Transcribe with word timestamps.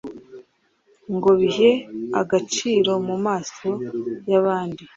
ngobihe 1.15 1.69
agaciro 2.21 2.91
mumaso 3.07 3.69
yabandi 4.31 4.83